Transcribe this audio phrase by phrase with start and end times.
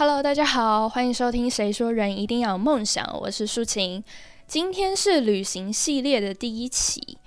[0.00, 4.02] Hello，大家好，欢迎收听《谁说人一定要有梦想》，我是舒晴。
[4.46, 7.18] 今天是旅行系列的第一期，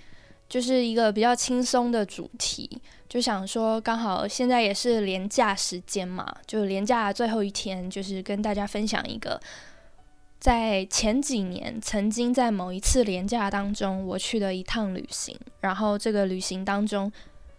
[0.50, 2.68] 就是一个比较轻松的主题，
[3.08, 9.40] 就想说刚好现在也是连假时间嘛，就连假最后一天，就是跟大家分享一个
[10.40, 17.12] 在前几年曾经在某一次连假当中我去的一趟旅行，然后这个旅行当中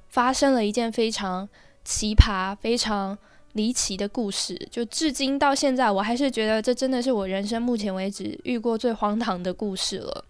[0.08, 1.48] 发生了一件非常
[1.84, 3.16] 奇葩、非常。
[3.54, 10.24] 离奇的故事，就至今到现在，我还是觉得这真的是我人生目前为止遇过最荒唐的故事了。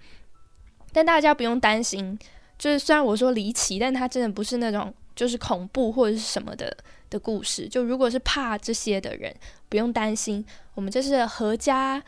[0.93, 2.19] 但大家不用担心，
[2.59, 6.77] 就是虽然我说离奇，但它真的不是那种就是恐怖或者是什么的
[7.09, 7.67] 的故事。
[7.67, 9.35] 就如果是怕这些的人，
[9.71, 10.45] 不用担心，
[10.75, 12.03] 我们这是合家，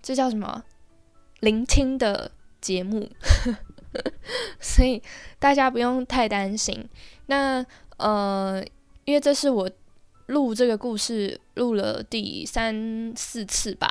[0.00, 0.62] 这叫什么？
[1.40, 2.30] 聆听的
[2.60, 3.10] 节目，
[4.60, 5.02] 所以
[5.40, 6.88] 大家不用太担心。
[7.26, 7.66] 那
[7.96, 8.64] 呃，
[9.04, 9.68] 因为这是我。
[10.26, 13.88] 录这个故事录了第三四次吧，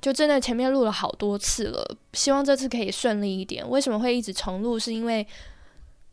[0.00, 3.68] 就真的前面录了好多次了，希望这次可以顺利一点。
[3.68, 4.78] 为什么会一直重录？
[4.78, 5.26] 是因为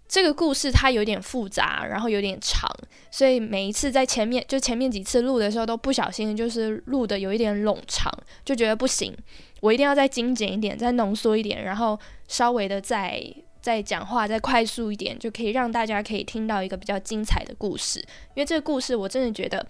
[0.08, 2.70] 这个故事它有点复杂，然后有点长，
[3.10, 8.12] 所以每一次在前面就前面几次录的时候都不小心就是录的有一点冗长，
[8.44, 9.16] 就觉得不行，
[9.62, 13.22] 我一定要再精简一点，再浓缩一点，然后稍微的再。
[13.66, 18.00] 再讲话再快速一点，就可以让大家可以听到一个比较精彩的故事。
[18.36, 19.66] 因为这个故事，我真的觉得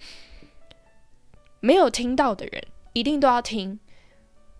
[1.60, 3.80] 没有听到的人一定都要听。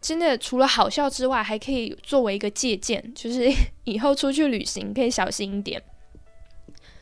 [0.01, 3.53] 真的，除了好笑之外，还可以作为一个借鉴，就是
[3.85, 5.83] 以后出去旅行可以小心一点。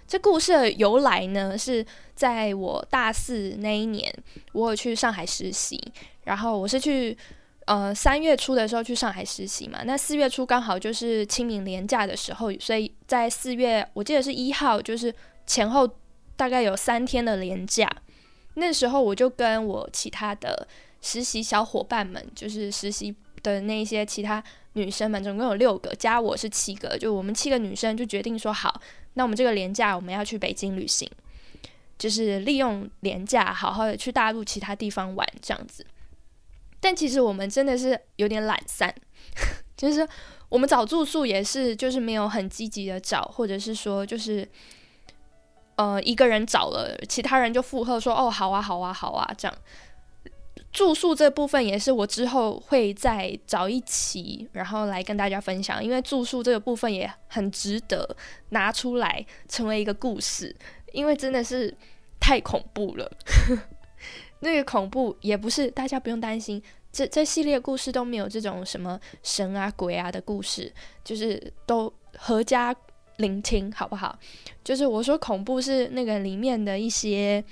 [0.09, 4.12] 这故事的由来呢，是在我大四那一年，
[4.53, 5.81] 我有去上海实习，
[6.25, 7.17] 然后我是去。
[7.67, 15.15] 呃，三月初的时候去上海实习嘛，那四月初刚好就是清明年假的时候，所以在四月，我记得是一号，就是
[15.47, 15.89] 前后
[16.37, 17.91] 大概有三天的年假。
[18.56, 20.69] 那时候我就跟我其他的
[21.00, 24.44] 实习小伙伴们，就是实习的那些其他
[24.75, 28.81] 女生们，总共有六个，加我是七个，就我们七个女生就决定说好，
[29.15, 31.11] 那我们这个年假我们要去北京旅行，
[31.97, 35.84] 就是利用年假好好的去大陆其他地方玩这样子。
[36.84, 38.95] 但其实我们真的是有点懒散，
[39.75, 40.06] 就是
[40.50, 44.47] 我们找住宿也是，就是没有很积极的找，或者是说就是，
[45.77, 49.56] 呃，一个人找了，其他人就附和说哦，好啊，好啊，好啊，这样。
[50.73, 58.15] 住宿这部分也是我之后会再找一期，然后来跟大家分享，因为住宿这个部分也很值得
[58.50, 60.55] 拿出来成为一个故事，
[60.93, 61.75] 因为真的是
[62.21, 63.11] 太恐怖了。
[64.44, 66.62] 那个恐怖也不是，大家不用担心，
[66.93, 70.72] 这这系列故事都没有这种什么神啊鬼啊的故事，
[71.03, 72.77] 就是都合家
[73.16, 74.16] 聆听，好不好？
[74.62, 77.43] 就是我说恐怖是那个里面的一些，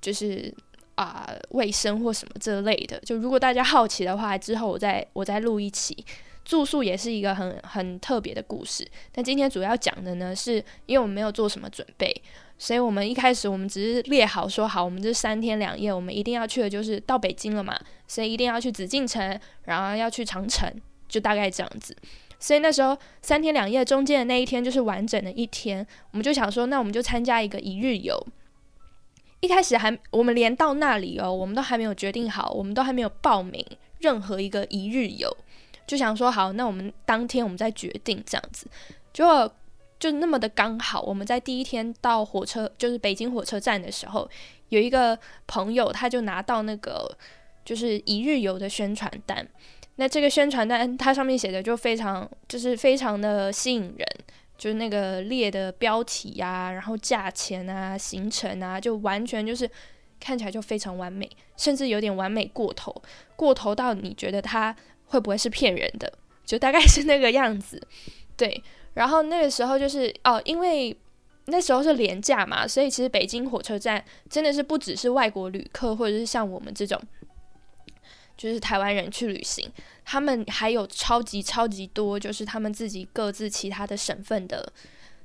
[0.00, 0.52] 就是
[0.94, 2.98] 啊卫生或什么这类的。
[3.00, 6.04] 就如果大家好奇的话，之后我再我再录一期。
[6.44, 12.12] 住宿也是一个很很特别的故事，但今天主要讲的呢，是因为我没有做什么准备，
[12.62, 20.72] 所以我们一开始我们只是列好说好，我们这三天两夜我们一定要去的就是到北京了嘛，所以一定要去紫禁城，然后要去长城，
[21.08, 21.96] 就大概这样子。
[22.38, 28.24] 所以那时候三天两夜中间的那一天就是完整的一天，我们就想说，那我们就参加一个一日游。
[29.40, 33.66] 一开始还我们连到那里哦，我们都还没有决定好，我们都还没有报名
[33.98, 35.36] 任何一个一日游。
[35.84, 38.68] 就想说好，那我们当天我们再决定这样子，
[39.12, 39.50] 就
[40.02, 41.00] 就那么的刚好。
[41.00, 44.28] 我们在第一天到火车，就是北京火车站的时候，
[44.70, 47.16] 有一个朋友他就拿到那个
[47.64, 49.46] 就是一日游的宣传单。
[49.94, 54.06] 那这个宣传单它上面写的就非常就是非常的吸引人，
[54.58, 59.70] 就是那个列的标题呀，然后价钱啊、行程啊，就完全就是
[60.18, 63.00] 看起来就非常完美，甚至有点完美过头，
[63.36, 64.74] 过头到你觉得它。
[65.12, 66.10] 会不会是骗人的？
[66.46, 67.78] 就大概是那个样子，
[68.34, 68.62] 对。
[68.94, 70.96] 然后那个时候就是哦，因为
[71.46, 77.00] 那时候是廉价嘛，所以其实北京火车站真的是不只是外国旅客，或者是像我们这种
[78.36, 79.70] 就是台湾人去旅行，
[80.04, 84.72] 他们还有超级超级多，就是他们自己各自其他的省份的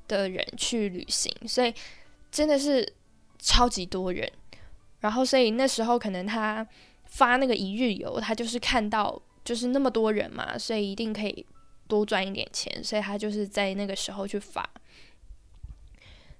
[0.08, 1.74] 的人去旅行，所以
[2.32, 2.94] 真的是
[3.40, 4.30] 超级多人。
[5.00, 6.66] 然后所以那时候可能他
[7.06, 9.22] 发那个一日游，他就是看到。
[9.46, 11.46] 就是那么多人嘛，所以一定可以
[11.88, 14.70] 多赚一点钱，所以他就是在那个时候去发。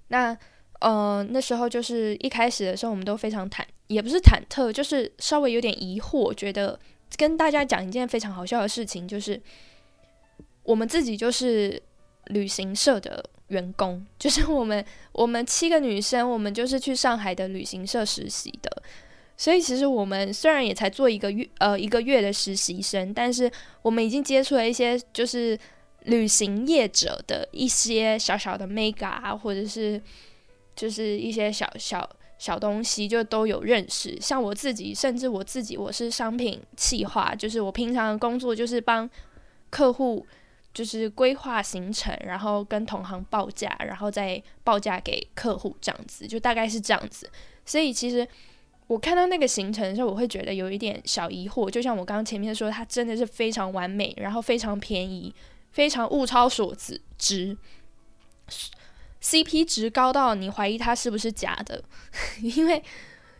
[0.08, 0.36] 那
[0.80, 6.78] 呃那时候就是一开始的时候，我们都非常忐，也不是忐忑，就是稍微有点疑惑，觉得
[7.16, 9.40] 跟大家讲一件非常好笑的事情，就是
[10.62, 11.82] 我们自己就是
[12.26, 18.82] 旅行社的员工，就是我们我们七个女生，我们就是去上海的旅行社实习的。
[19.38, 23.50] 所以其实我们虽然也才做一个月呃一个月的实习生，但是
[23.80, 25.58] 我们已经接触了一些就是
[26.02, 30.02] 旅行业者的一些小小的 mega，或者是
[30.76, 32.06] 就是一些小小
[32.36, 34.20] 小东西，就都有认识。
[34.20, 39.08] 像我自己，甚至我自己，我是商品企划，就是我平常的工作就是帮
[39.70, 40.26] 客户。
[40.74, 47.28] 就是规划行程，然后跟同行报价，然后再报价给客户，这样子就大概是这样子。
[47.64, 48.24] 所以其实
[48.88, 51.70] 我看到那个行程的时候，我会觉得有一点小疑惑。
[51.70, 55.32] 就像我刚刚前面说，它真的是非常完美，然后非常便宜，
[55.70, 57.56] 非常物超所值，值
[59.22, 61.84] CP 值高到你怀疑它是不是假的。
[62.40, 62.82] 因为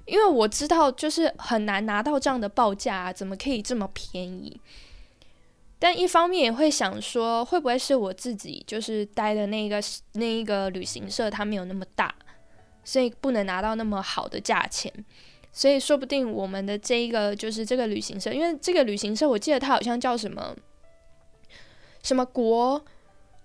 [0.04, 4.60] 因为我知道，就是很难拿到这样的报价，怎么可以这么便宜？
[5.78, 9.80] 但一方面也会想说，会不会是我自己就是待的那个
[10.12, 12.14] 那一个旅行社，它没有那么大，
[12.84, 14.92] 所以不能拿到那么好的价钱。
[15.58, 20.54] 所以说不定我们的这一个就是这个旅行社，因为这个旅行社我记得它好像叫什么
[22.00, 22.80] 什么国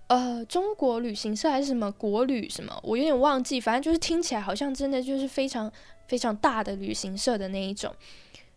[0.06, 5.68] 呃中国旅行社还是什么国旅什么，我有点忘记，反正就是听起来好像真的就是非常
[6.06, 7.92] 非常大的旅行社的那一种，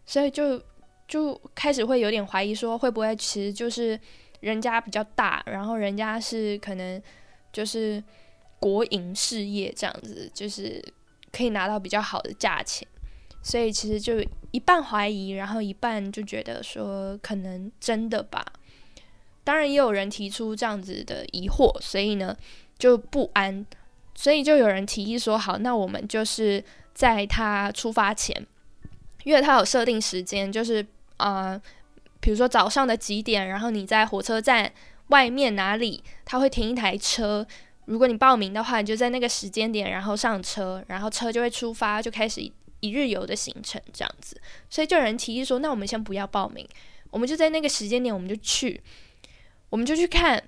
[0.05, 0.61] 所以就。
[1.07, 3.97] 就开始会有点怀疑，说会不会其实就是
[4.41, 7.01] 人家比较大，然后人家是可能
[7.53, 8.03] 就是
[8.59, 10.83] 国营事业这样子，就是
[11.31, 12.85] 可以拿到比较好的价钱，
[13.41, 18.45] 所以其实就一半怀疑，然后一半就觉得说可能真的吧。
[19.43, 22.35] 当然也有人提出这样子的疑惑，所以呢
[22.77, 23.65] 就不安，
[24.15, 26.63] 所以就有人提议说，好，那我们就是
[26.93, 28.45] 在他出发前，
[29.23, 30.85] 因为他有设定时间，就是。
[31.17, 31.59] 啊，
[32.19, 34.71] 比如说早上的几点，然后你在火车站
[35.07, 37.43] 外面哪里，他会停一台车。
[37.85, 42.39] 如果你报名的话，你就在那个时间点，然后上车，然后车就会出发，就开始
[42.87, 44.39] 一日游的行程这样子。
[44.69, 46.67] 所以就有人提议说，那我们先不要报名，
[47.11, 48.81] 我们就在那个时间点，我们就去，
[49.69, 50.41] 我们就去看，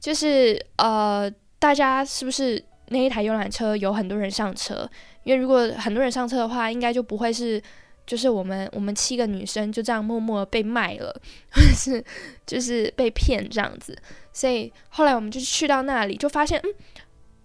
[0.00, 4.88] 就是呃，大家是不是那一台游览车有很多人上车？
[5.22, 7.62] 因为如果很多人上车的话，应该就不会是。
[8.06, 11.10] 就是我们我们七个女生就这样默默被卖了，
[11.52, 12.04] 或 是
[12.44, 13.96] 就是被骗这样子，
[14.30, 16.74] 所以后来我们就去到那里，就发现嗯，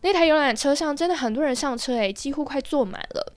[0.01, 3.33] 那台游览车上真的很多人上车诶，几乎快坐满了。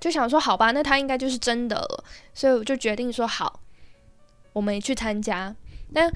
[0.00, 2.04] 就想说好吧，那他应该就是真的了，
[2.34, 3.60] 所以我就决定说好，
[4.52, 5.54] 我们去参加。
[5.94, 6.12] 但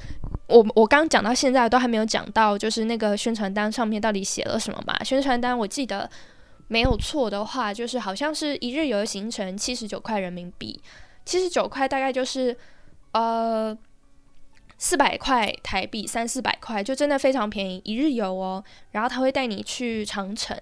[0.47, 5.03] 我我刚讲到现在都还没有讲到，就是那个宣传单上面到底写了什么嘛？
[5.05, 6.11] 宣传单我记得。
[6.73, 10.81] 没有错的话，就是好像是一日游的行程，七十九块人民币，
[11.25, 12.57] 七十九块大概就是
[13.11, 13.77] 呃
[14.79, 18.63] 四百块台币，三四百块，就真的非常便宜，一日游哦。
[18.93, 20.57] 然后他会带你去长城，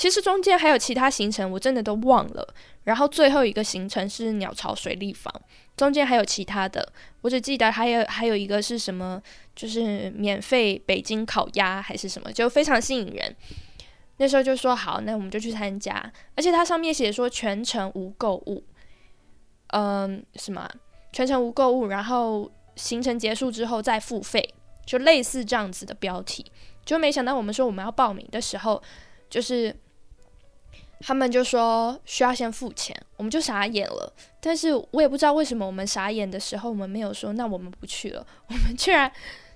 [0.00, 2.54] 其实中间还有其他行程，我真的都忘了。
[2.84, 5.30] 然后最后一个行程是鸟巢水立方，
[5.76, 9.22] 中间还有其他的，我只记得还有还有一个是什么，
[9.54, 13.36] 就是免费北京烤鸭还是什么，就非常吸引人。
[14.16, 16.10] 那时候就说好，那我们就去参加。
[16.34, 18.64] 而且它上面写说全程无购物，
[19.66, 20.66] 嗯，什么
[21.12, 24.54] 全程无购物，然后行程结束之后再付费，
[24.86, 26.50] 就类似这样子的标题。
[26.86, 28.82] 就没想到我们说我们要报名的时候，
[29.28, 29.76] 就是
[31.00, 34.12] 他们就说需要先付钱，我们就傻眼了。
[34.40, 39.10] 但是我也不知道为什么我们傻眼的时候，我们没有说那我们不去了，我们居然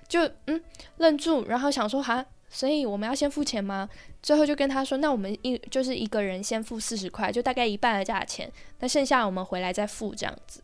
[0.07, 0.61] 就嗯
[0.97, 2.25] 愣住，然后想说哈。
[2.47, 3.89] 所以我们要先付钱吗？
[4.21, 8.49] 最后就跟他说，那我们一就是一个人先付四十块，就大概一半的价钱，
[8.79, 10.61] 那剩下我们回来再付这样子。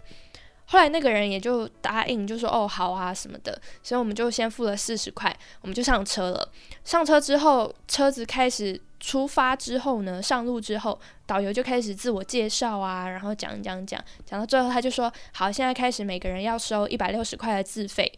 [0.68, 6.50] 后来那个人也就答应，就说哦好啊什么的，所以我们就先付了四十块，我们就上车了。
[6.86, 18.10] 上车之后，车子开始出发之后呢，上路之后，导游就开始自我介绍啊，然后讲讲讲，讲到最后他就说好，现在开始每个人要收一百六十块的自费。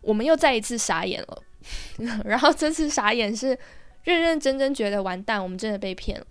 [0.00, 1.42] 我们又再一次傻眼了。
[2.24, 3.48] 然后这次傻眼是
[4.04, 6.26] 认认真真觉得完蛋，我们真的被骗了。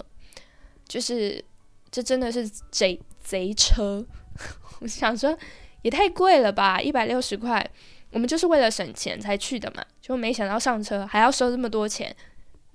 [0.87, 1.43] 就是
[1.91, 4.03] 这真的是贼贼车，
[4.79, 5.37] 我想说
[5.83, 7.69] 也太贵了吧，一百六十块，
[8.11, 12.15] 我们就是为了省钱才去的嘛，就没想到上车还要收这么多钱，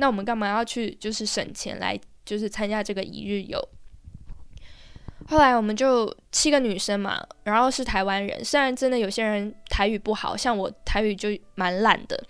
[0.03, 3.57] 那我们干嘛要去就是省钱来就是参加这个一日游？
[5.29, 8.45] 后来我们就七个女生嘛，然后是台湾人。
[8.45, 12.21] 虽然真的有些人台语不好，像我台语就蛮烂的，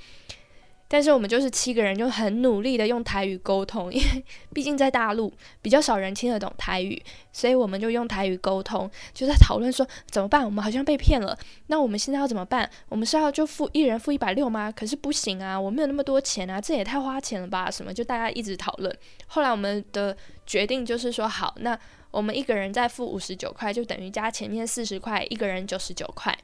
[0.92, 4.22] 但是我们就是七个人，就很努力的用台语沟通， 因为
[4.52, 5.32] 毕竟在大陆
[5.62, 10.44] 比较少人听得懂台语，所以我们就用台语沟通，就在讨论说怎么办？
[10.44, 11.34] 我们好像被骗了，
[11.68, 12.70] 那我们现在要怎么办？
[12.90, 14.70] 我们是要就付一人付一百六吗？
[14.70, 17.70] 可是不行啊，我没有那么多钱啊，这也太花钱了吧？
[17.70, 17.94] 什么？
[17.94, 18.94] 就大家一直讨论。
[19.28, 21.78] 后来我们的决定就是说，好，那
[22.10, 26.36] 我们一个人再付五十九块，就等于加前面四十块，一个人九十九块，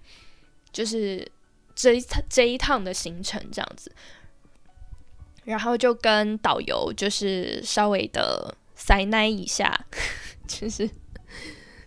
[0.72, 1.30] 就是
[1.74, 3.92] 这一趟这一趟的行程这样子。
[5.48, 9.86] 然后就跟导游就是稍微的塞奶一下，
[10.46, 10.88] 就是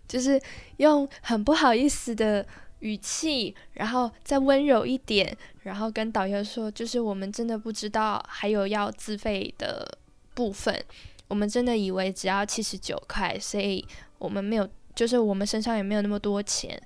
[0.08, 0.42] 就是
[0.78, 2.44] 用很不好意思的
[2.80, 10.00] 语气，然后再温柔一点，然后跟导游说，就是我们真的不知道还有要自费的
[10.34, 10.84] 部分，
[11.28, 13.88] 我们真的以为只要七十九块，所以
[14.18, 16.82] 我们没有，就是我们身上也没有那么多钱。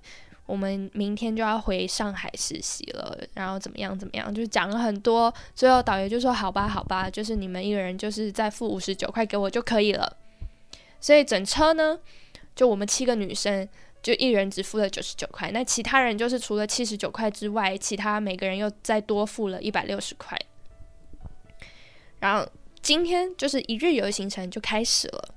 [0.45, 5.33] 我们明天就要回上海实习了，然后怎么样怎么样，就是讲了很多。
[5.55, 10.17] 最后导游就说：“好吧，好吧，就是你们一个人就是再付五十九块给我就可以了。”
[11.01, 11.99] 所以整车呢，
[12.55, 13.67] 就我们七个女生，
[14.03, 15.49] 就一人只付了九十九块。
[15.51, 20.39] 那其他人就是除了七十九块之外，其他每个人又再多付了一百六十块。
[22.19, 22.47] 然后
[22.83, 25.35] 今天就是一日游行程就开始了。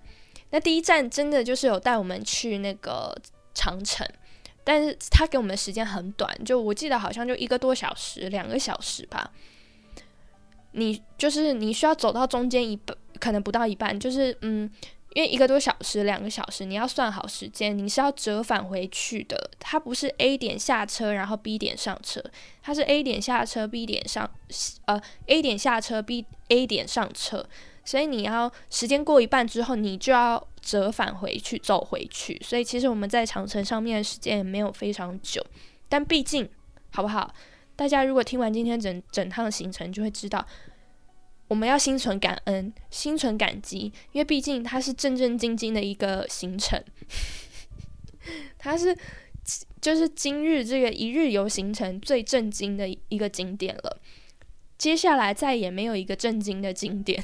[0.51, 3.15] 那第一站真的就是有带我们去那个
[3.55, 4.07] 长城。
[4.69, 9.31] 但是他给我们的时间很短，就我记得好像就一个多小时、两个小时吧。
[10.73, 14.71] 你就是你需要走到中间一半，可能不到一半，就是嗯，
[15.15, 19.51] 因为一个多小时、两个小时，你要算好时间，你是要折返回去的。
[19.59, 22.23] 它不是 A 点下车，然后 B 点上车，
[22.63, 24.31] 它是 A 点下车，B 点上，
[24.85, 27.49] 呃，A 点下车，B A 点上车。
[27.87, 32.41] 所以你要时间过一半之后，你就要折返回去，走回去。
[32.43, 35.45] 所以其实我们在长城上面的时间也没有非常久，
[35.89, 36.49] 但毕竟
[36.91, 37.35] 好不好？
[37.77, 40.45] 大家如果听完今天整整趟行程，就会知道
[41.47, 46.83] 我们要心存感恩，心存感激，因为毕竟它是正正经经的一个行程，
[48.59, 48.97] 它是
[49.81, 54.01] 就是今日这个一日游行程最震惊的一个景点了。
[54.77, 57.23] 接下来再也没有一个震惊的景点。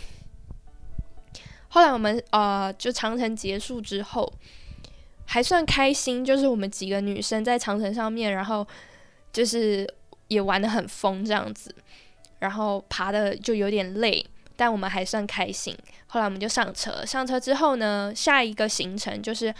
[1.75, 4.33] 后来我们呃，就长城结束之后，
[5.27, 8.65] 还算开心，就是我们几个女生在长城上面，然后
[9.33, 9.85] 就是
[10.29, 11.75] 也玩的很疯这样子，
[12.39, 15.77] 然后爬的就有点累，但我们还算开心。
[16.07, 19.53] 后来我们就上车，上车之后呢，下一个行程就是，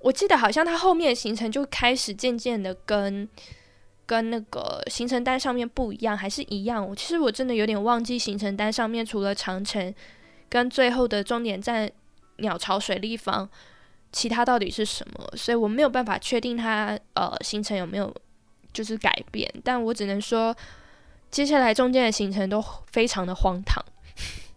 [0.00, 3.28] 我记得好像它后面的行程就开始渐渐的跟
[4.06, 6.92] 跟那个行程单上面不一样，还是一样。
[6.96, 9.94] 其实我真的有点忘记行程单上面除了长城。
[10.54, 11.90] 跟最后的终点站
[12.36, 13.48] 鸟巢水立方，
[14.12, 15.36] 其他到底是什么？
[15.36, 18.14] 所以我没有办法确定它呃行程有没有
[18.72, 20.54] 就是改变，但我只能说，
[21.28, 23.84] 接下来中间的行程都非常的荒唐。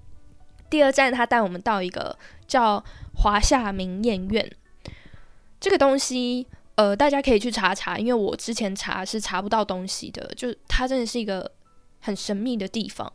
[0.70, 2.84] 第二站他带我们到一个叫
[3.16, 4.52] 华夏明艳院，
[5.60, 11.52] 这个东西呃大家可以去查查，因为我之前查是查不到东西的，就它真的是一个
[12.02, 13.12] 很神秘的地方。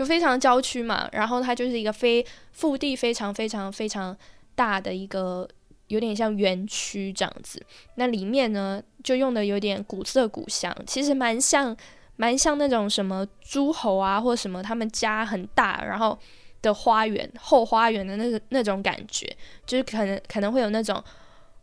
[0.00, 4.16] 就非常郊区嘛，然后它就是一个非腹地非常非常非常
[4.54, 5.46] 大的一个，
[5.88, 7.62] 有点像园区这样子。
[7.96, 11.76] 那里面呢，就用的有点古色古香，其实蛮像
[12.16, 16.18] 蛮像那种什么诸侯啊，或什么他们家很大，然后
[16.62, 19.30] 的花园后花园的那个那种感觉，
[19.66, 21.04] 就是可能可能会有那种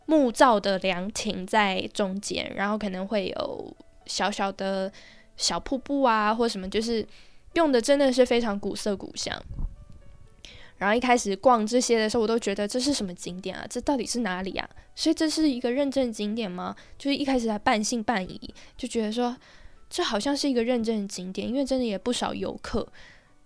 [0.06, 3.76] 木造的凉亭在中间，然后可能会有
[4.06, 4.92] 小小的
[5.36, 7.04] 小瀑布啊，或什么，就是。
[7.54, 9.36] 用的真的是非常古色古香，
[10.76, 13.66] 然后一开始逛这些的时候，我都觉得这是什么景点啊？
[13.68, 14.68] 这到底是哪里啊？
[14.94, 16.76] 所以这是一个认证景点吗？
[16.96, 19.36] 就是一开始还半信半疑，就觉得说
[19.90, 22.86] 这好像是一个认证景点，因为真的也不少游客，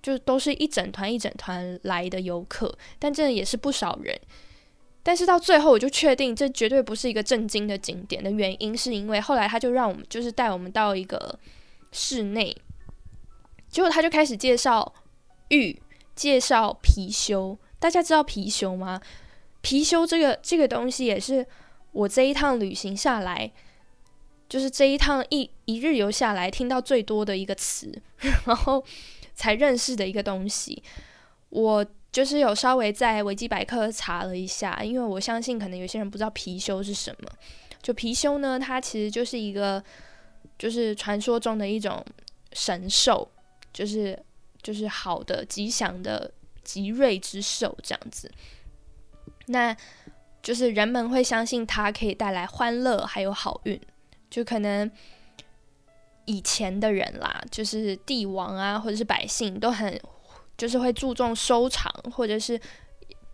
[0.02, 4.18] 就都是一整团一整团来的游客，但真的也是不少人。
[5.02, 11.38] 但是到最后，我就确定这绝对不是一个正经的景点的原因，是因为后来他就让我们就是带我们到一个
[11.92, 12.56] 室内。
[13.72, 14.94] 结果他就开始介绍
[15.48, 15.82] 玉，
[16.14, 17.56] 介绍貔貅。
[17.80, 19.00] 大家知道貔貅吗？
[19.62, 21.44] 貔貅这个这个东西也是
[21.92, 23.50] 我这一趟旅行下来，
[24.48, 27.90] 就是这一趟一一日游下来听到最多的一个词，
[28.46, 28.84] 然后
[29.34, 30.82] 才认识的一个东西。
[31.48, 37.28] 我就是有稍微在维基百科查了一下，因为我相信可能有些人不知道貔貅是什么。
[37.80, 39.82] 就貔貅呢，它其实就是一个
[40.58, 42.04] 就是传说中的一种
[42.52, 43.26] 神兽。
[43.72, 44.18] 就是
[44.62, 46.30] 就是好的吉祥的
[46.62, 48.30] 吉瑞之兽这样子，
[49.46, 49.76] 那
[50.42, 53.80] 就是人们会相信它可以带来欢乐还有好运，
[54.30, 54.90] 就可能
[56.24, 60.00] 以前的人啦，就是帝王啊，或者是百姓，都很
[60.56, 62.60] 就是会注重收藏，或者是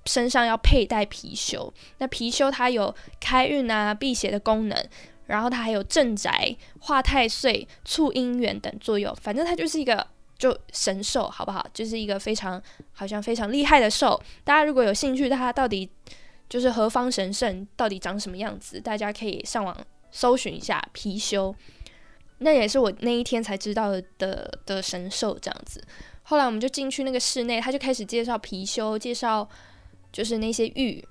[0.06, 1.70] 身上要佩戴貔貅。
[1.98, 4.88] 那貔貅它有开运啊、辟邪的功能，
[5.26, 9.14] 然后它还有镇宅、化太岁、促姻缘等作用。
[9.16, 10.06] 反正它就是一个
[10.38, 11.66] 就神兽，好不好？
[11.74, 14.20] 就是一个非常好像非常厉害的兽。
[14.44, 15.90] 大家如果有兴趣，它到底
[16.48, 19.76] 就是何方神圣，到底长什么样子，大家可以上网
[20.10, 21.54] 搜寻一下貔貅。
[22.38, 25.82] 那也是我那一天才知道的的神兽这样子。
[26.22, 29.48] 后来我们就进去那个室内，他就开始介绍貔貅，介绍
[30.12, 31.04] 就是那些玉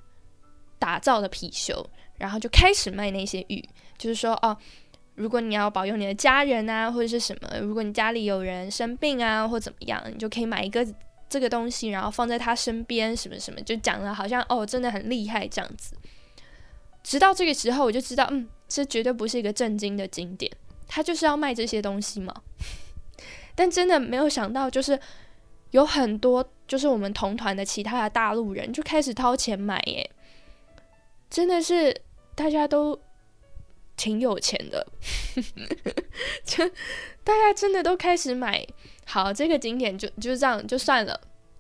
[0.80, 1.86] 打造的貔貅，
[2.18, 3.68] 然后就开始卖那些玉，
[3.98, 4.56] 就是说哦，
[5.18, 10.88] 如果你要保佑你的家人啊，或者是什么，如果你家里有人生病啊，或怎么样，你就可以买一个
[11.28, 15.96] 这个东西，然后放在他身边，什么什么，就讲了好像哦，真的很厉害这样子。
[17.04, 20.52] 直到这个时候，我就知道，嗯，这绝对不是一个正经的经典。
[20.88, 22.34] 他就是要卖这些东西嘛，
[23.56, 24.98] 但真的没有想到，就是
[25.72, 30.10] 有很多就是我们同团的其他的大陆人就开始掏钱买耶，
[31.30, 31.94] 真的是
[32.36, 32.98] 大家都
[33.98, 34.88] 挺有钱的，
[36.46, 36.66] 就
[37.24, 38.66] 大家真的都开始买。
[39.06, 41.20] 好，这个景点就就这样就算了，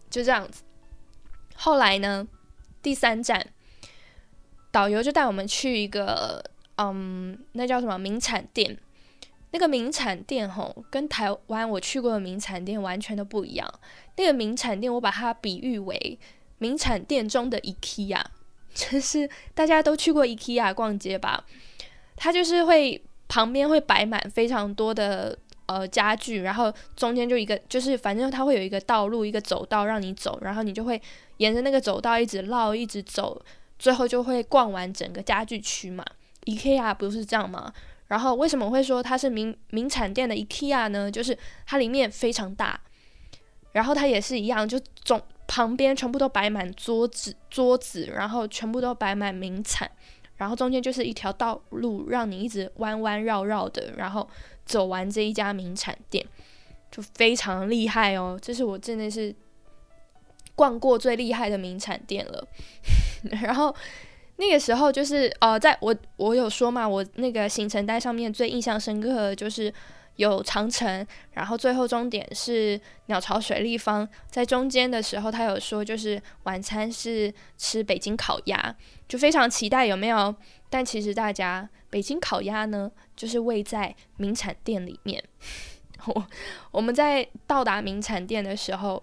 [0.09, 0.63] 就这样子。
[1.55, 2.27] 后来呢，
[2.81, 3.53] 第三站
[4.71, 6.43] 导游就带我们去一个
[6.77, 8.77] 嗯，那叫什么名产店。
[9.51, 13.73] 那个名产店吼，跟台湾我去过的名产店完全都不一样。
[14.17, 16.19] 那个名产店，我把它比喻为
[16.57, 18.21] 名产店中的 IKEA，
[18.75, 21.45] 就是大家都去过 IKEA 逛街吧？
[22.17, 31.01] 它就是会旁边会摆满非常多的呃家具，然后中间就一个，就是反正它会有一个道路，一个走道让你走，然后你就会
[31.37, 33.41] 沿着那个走道一直绕，一直走，
[33.79, 36.03] 最后就会逛完整个家具区嘛。
[36.45, 37.71] IKEA 不是这样吗？
[38.07, 41.11] 然后为什么会说它是名名产店的 IKEA 呢？
[41.11, 42.79] 就是它里面非常大，
[43.73, 49.91] 然后它也是一样，就总旁边全部都摆满桌子桌子，然后全部都摆满名产，
[50.37, 54.27] 然后中间就是一条道路，让你一直弯弯绕绕的，然后
[54.65, 56.25] 走完这一家名产店，
[56.89, 58.39] 就非常厉害哦！
[58.41, 59.35] 这是我真的是
[60.55, 62.47] 逛过最厉害的名产店了，
[63.43, 63.75] 然后。
[64.39, 69.73] 那个时候就是呃，在我我有说嘛，我那个行程单上面最印象深刻的就是
[70.17, 78.75] 有长城，然后最后终点是鸟巢水立方，在中间的时候他有说就是晚餐是吃北京烤鸭，
[79.07, 80.35] 就非常期待有没有？
[80.69, 85.23] 但其实大家北京烤鸭呢，就是位在名产店里面。
[86.05, 86.27] 我
[86.71, 89.01] 我们在到达名产店的时候。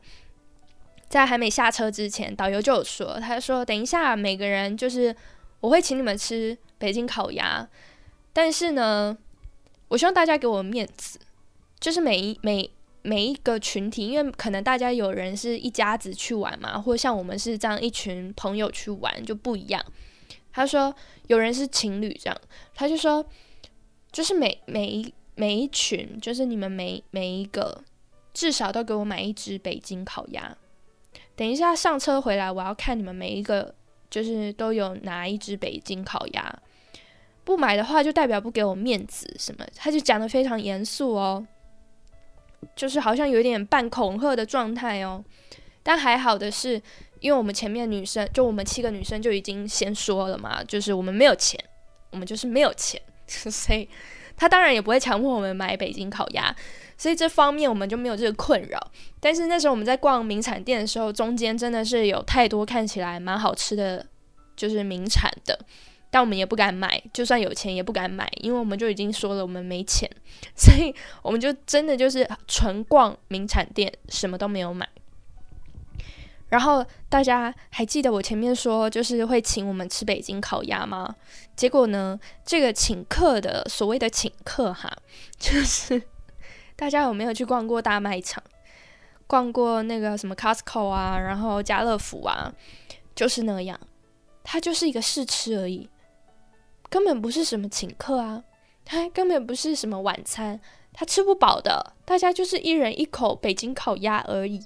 [1.06, 5.14] 在还没下车之前，导游就有说，他说：“等一下，每个人就是
[5.60, 7.68] 我会请你们吃北京烤鸭，
[8.32, 9.16] 但是呢，
[9.94, 11.20] 我希望大家给我面子，
[11.78, 12.68] 就是每一每
[13.02, 19.80] 每一个群体，因为可能大家有人是一家子去玩嘛，或者像我们是这样一群朋友去玩就不一样。”
[20.52, 20.92] 他说
[21.28, 22.36] ：“有人是情侣这样，
[22.74, 23.24] 他就说，
[24.10, 27.80] 就是每每一每一群，就是你们每每一个
[28.32, 30.58] 至少都给我买一只北京烤鸭。”
[31.36, 33.72] 等一下上车回来，我要看你们每一个
[34.10, 36.62] 就是都有拿一只北京烤鸭，
[37.44, 39.64] 不买的话就代表不给我面子什么？
[39.76, 41.46] 他就讲的非常严肃哦，
[42.74, 45.22] 就是好像有点半恐吓的状态哦。
[45.82, 46.80] 但还好的是，
[47.20, 51.62] 因为我们前面女生就我们七个女生就已经先说了嘛，就是我们没有钱，
[52.10, 53.86] 我们就是没有钱， 所以
[54.34, 56.56] 他当然也不会强迫我们买北京烤鸭。
[56.96, 58.80] 所以这方面我们就没有这个困扰，
[59.20, 64.06] 但是那时候我们在逛名产店的时候，中间真的是有太多看起来蛮好吃的，
[64.56, 65.58] 就是名产的，
[66.14, 70.08] 但我们也不敢买，就算有钱也不敢买，因为我们就已经说了我们没钱，
[70.54, 74.88] 所以我们就真的就是纯逛名产店，什么都没有买。
[76.50, 81.16] 然后大家还记得我前面说就是会请我们吃北京烤鸭吗？
[81.56, 84.96] 结果呢，这个请客的所谓的请客哈，
[85.36, 86.00] 就是。
[86.76, 88.40] 大家有没有去逛过大卖场？
[89.26, 92.54] 逛过那个什么 Costco 啊，然后家乐福啊，
[93.16, 93.80] 就是那样，
[94.44, 95.88] 它就是一个试吃而已，
[96.94, 98.44] 根本不是什么请客啊，
[98.84, 100.60] 它根本不是什么晚餐，
[100.92, 104.64] 他吃不饱的，大家就是一人一口北京烤鸭而已。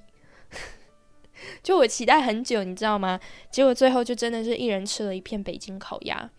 [1.63, 3.19] 就我期待很久，你知道吗？
[3.49, 6.29] 结果最后就真的是一人吃了一片北京烤鸭，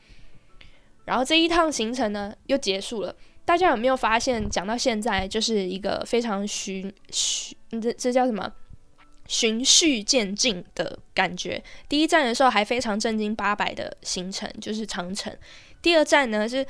[1.06, 3.16] 然后这一趟行程呢又结束了。
[3.44, 8.52] 大家有没有发现，讲到现在就是一个非常循循，这这叫什么？
[9.26, 11.62] 循序渐进的感觉。
[11.88, 15.36] 第一站的时候还非常正经八百的行程，就是长城。
[15.82, 16.66] 第二站呢是，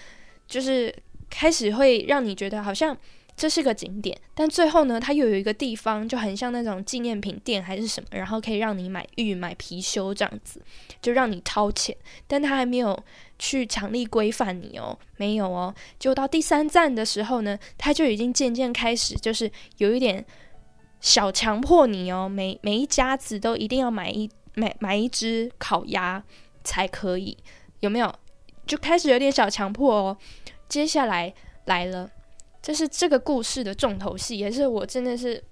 [0.47, 0.95] 就是
[1.29, 2.97] 开始会让你觉得好像
[3.37, 10.61] 这是个景点，但最后呢，它又有一个地方就很像那种纪念品店还是什么，然后可以让你买玉、买貔貅这样子，
[11.01, 11.97] 就让你掏钱，
[12.27, 12.99] 但它还没有
[13.39, 15.75] 去强力规范你哦，没有哦。
[15.99, 20.23] 就到第三站的时候呢，它就已经渐渐开始，就是有一点
[21.01, 26.23] 小强迫你哦，每每一家子都一定要买一买买一只烤鸭
[26.63, 27.39] 才可以，
[27.81, 28.15] 有没有？
[28.71, 30.17] 就开始有点小强迫哦。
[30.69, 32.09] 接下来来了。
[32.63, 35.43] 这是这个故事的重头戏，也是我真的是，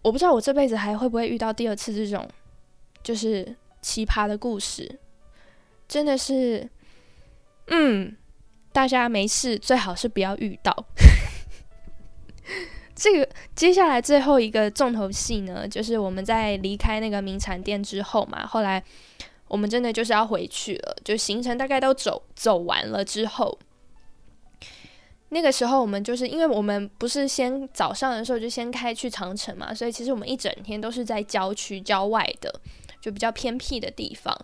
[0.00, 2.28] 我不知道我这辈子还会不会遇到第二次这种，
[3.04, 4.98] 就是奇葩的故事，
[5.86, 6.68] 真的是，
[7.68, 8.16] 嗯，
[8.72, 10.74] 大家没事最好是不要遇到。
[12.96, 18.82] 这个接下来最后一个重头戏呢，就是我们在离开那个名产店之后嘛，后来
[19.52, 23.58] 我们真的就是要回去了，就行程大概都走走完了之后。
[25.28, 32.50] 那个时候，我们就是因为我们不是先早上的时候就先开去长城嘛，所以其实我们一整天都是在郊区郊外的，
[32.98, 34.34] 就比较偏僻的地方。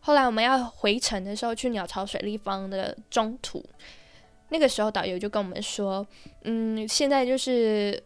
[0.00, 3.62] 后来我们要回程的时候，去鸟巢水立方的中途，
[4.48, 6.06] 那个时候导游就跟我们说
[6.44, 8.02] ：“嗯，现在就是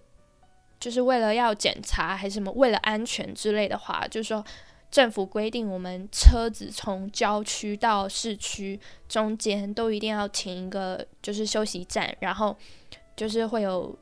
[0.81, 4.45] 就是为了要检查还是什么，为了安全之类的话，就是说。”
[4.91, 12.57] 政府规定，我们车子从郊区到市区中间都一定要停一个，就是休息站，然后
[13.15, 13.95] 就是会有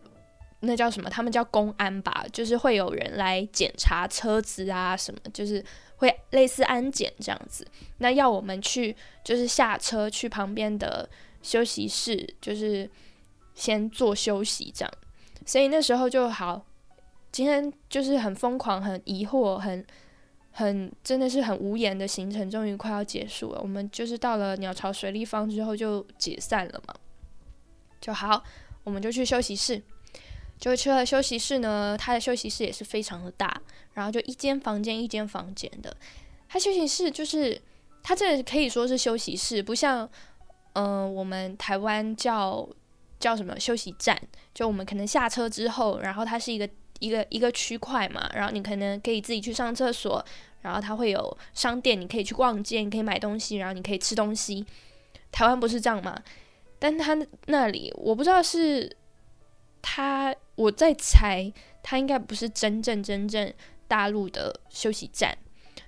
[0.60, 5.62] 那叫什么，他们叫公安吧，就是会有人来检查车子啊什么，就是
[5.96, 7.66] 会类似安检这样子。
[7.98, 8.94] 那要我们去，
[9.24, 11.08] 就是下车去旁边的
[11.42, 12.88] 休息室，就是
[13.54, 14.94] 先做休息这样。
[15.44, 16.64] 所以那时候就好，
[17.32, 19.84] 今天就是很疯狂，很疑惑，很。
[20.58, 23.60] 很真的是很无言的行程，终于快要结束了。
[23.60, 26.94] 我们就是到了鸟巢水立方之后就解散了嘛，
[28.00, 28.42] 就好，
[28.82, 29.82] 我们就去休息室。
[30.58, 33.60] 就去了休息室呢，他的休息室也是非常的大，
[33.92, 35.94] 然后就一间房间一间房间的。
[36.48, 37.60] 他休息室就是
[38.02, 40.08] 他这可以说是休息室，不像
[40.72, 42.66] 嗯我们台湾叫
[43.20, 44.18] 叫什么休息站，
[44.54, 46.66] 就我们可能下车之后，然后它是一个。
[47.00, 50.24] 一个一个区块嘛，然后你可能可以自己去上厕所，
[50.62, 54.64] 然后它会有商店，你可以去逛街，你可以买东西，然后你可以吃东西。
[55.30, 56.22] 台湾不是这样吗？
[56.78, 58.96] 但他那里我不知道是
[59.80, 63.52] 他，我在猜，他应该不是真正真正
[63.88, 65.36] 大陆的休息站，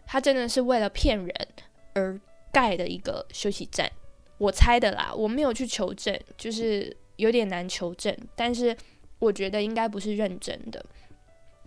[0.07, 1.49] 他真的是为了骗人
[1.94, 2.18] 而
[2.53, 3.90] 盖的一个休息站，
[4.38, 8.77] 我猜的啦，我没有去求证，就是有点难求证，但是
[9.18, 10.85] 我觉得应该不是认真的。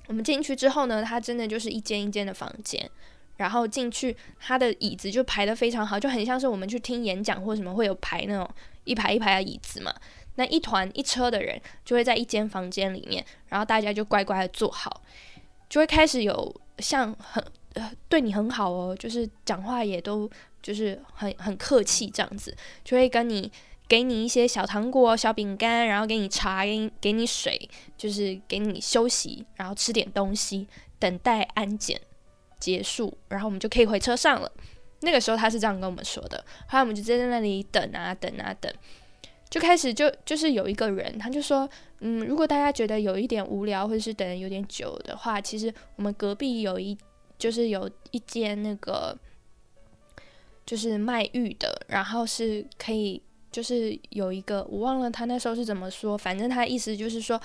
[0.07, 2.89] 我们进去之后呢，它真的就是一间一间的房间，
[3.37, 8.49] 然后进去，它的椅子就排的非常好，就很像是我们去听演讲或什么会有排那种
[8.83, 9.93] 一排一排的椅子嘛。
[10.35, 15.01] 那一团一车的人就会在一间房间里面，然后大家就乖乖的坐好，
[15.69, 17.43] 就会开始有像很
[18.09, 20.29] 对你很好哦，就是讲话也都
[20.61, 23.51] 就是很很客气这样子，就会跟你。
[23.91, 30.65] 给你一些小糖果、小饼干，然后给你茶，给你给你水，就是给你休息，然后吃点东西，
[30.97, 31.99] 等待安检
[32.57, 34.49] 结束，然后我们就可以回车上了。
[35.01, 36.41] 那个时候他是这样跟我们说的。
[36.69, 38.73] 后来我们就在那里等啊等啊等，
[39.49, 46.97] 就开始就就是有一个人，他就说，嗯，如果大家觉得有一点无聊或者是等有点久的话，其实我们隔壁有一
[47.37, 49.19] 就是有一间那个
[50.65, 53.21] 就是卖玉的，然后是可以。
[53.51, 57.39] 就是有一个我忘了他那时候是怎么说，反正他意思就是说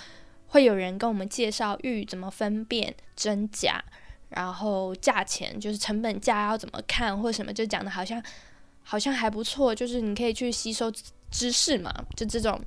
[0.47, 3.85] 会有人跟我们介绍玉怎么分辨真假，
[4.29, 8.23] 然后价钱就是成本价要怎么看或什么，就讲的好像
[8.83, 10.93] 好像还不错，就是你可以去吸收
[11.31, 12.61] 知识嘛，就这种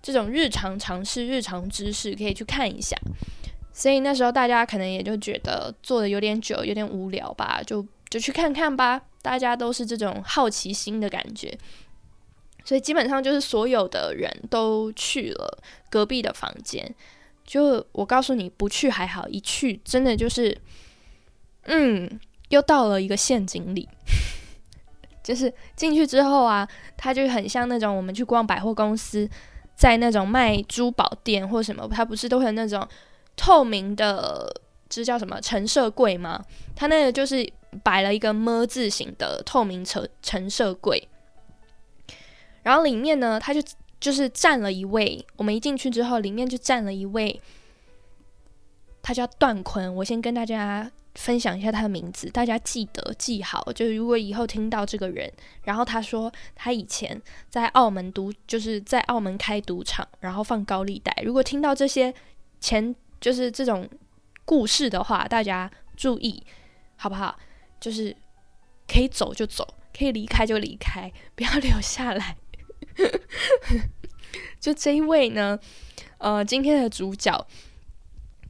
[0.00, 2.96] 这种日常常识、日常知识可以去看一下。
[3.72, 11.58] 所以那时候大家可能也就觉得做的有点久，有点无聊吧，就就去看看吧，大家都是这种好奇心的感觉。
[12.64, 15.58] 所以基本上就是所有的人都去了
[15.90, 16.94] 隔壁的房间。
[17.44, 20.56] 就我告诉你，不去还好，一去真的就是，
[21.64, 22.20] 嗯，
[22.50, 23.88] 又到了一个陷阱里。
[25.22, 29.28] 就是进去之后啊，它就很像那种我们去逛百货公司，
[29.76, 32.86] 在那种卖珠宝店或什么，它不是都会有那种
[33.36, 34.52] 透明的，
[34.88, 36.42] 这叫什么陈设柜吗？
[36.74, 37.48] 它那个就是
[37.82, 41.08] 摆了一个么字形的透明陈陈设柜。
[42.62, 43.62] 然后里面呢，他就
[44.00, 45.24] 就是站了一位。
[45.36, 47.40] 我们一进去之后，里面就站了一位，
[49.02, 49.94] 他叫段坤。
[49.96, 53.72] 我先跟大家分享一下他的名字，大家记得记好。
[53.72, 55.30] 就是如果以后听到这个人，
[55.64, 57.20] 然后他说他以前
[57.50, 61.14] 在澳门赌，就是在澳门开赌场，然后放高利贷。
[61.24, 62.12] 如果听到这些
[62.60, 63.88] 前就是这种
[64.44, 66.42] 故事的话，大家注意
[66.96, 67.36] 好不好？
[67.80, 68.16] 就是
[68.86, 72.36] 可以走就走，可以离开就离开，不要留下来。
[74.60, 75.58] 就这一位呢，
[76.18, 77.46] 呃，今天的主角，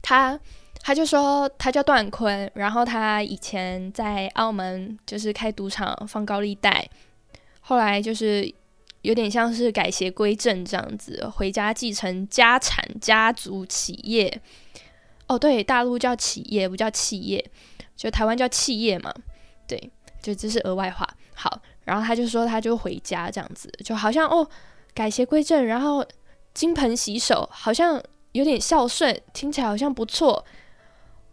[0.01, 0.39] 他。
[0.85, 6.85] 他就说他叫段坤，然后他以前在澳门就是开赌场放高利贷，
[7.61, 8.53] 后来就是
[9.01, 14.41] 有点像是改邪归正这样子，回家继承家产家族企业。
[15.27, 17.49] 哦，对，大陆叫企业不叫企业，
[17.95, 19.13] 就台湾叫企业嘛。
[19.65, 19.89] 对，
[20.21, 21.07] 就这是额外话。
[21.33, 24.47] 好，然后他就说他就回家这样子，就好像哦
[24.93, 26.05] 改邪归正，然后
[26.53, 30.45] 金盆洗手，好像有点孝顺，听起来好像不错。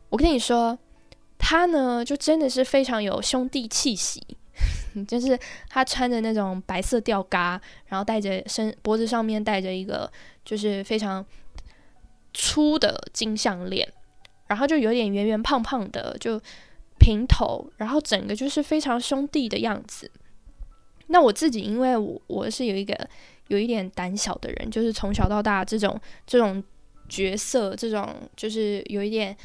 [0.08, 0.78] 我跟你说，
[1.38, 4.20] 他呢就真的是非常有兄弟气息，
[5.06, 10.10] 就是他穿着那种白色吊嘎，然后戴着身脖子上面戴着一个
[10.44, 11.24] 就是非常
[12.34, 13.88] 粗的金项链，
[14.48, 16.40] 然后就有点圆圆胖胖的，就
[16.98, 20.10] 平头，然后整个就是非常兄弟的样子。
[21.10, 22.96] 那我自己因为我我是有一个
[23.48, 26.62] 有一点胆小的人，就是从小到大这种这种
[27.08, 29.36] 角色，这种就是有一点。